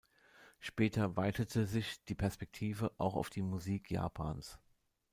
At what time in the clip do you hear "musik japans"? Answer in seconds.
3.43-4.57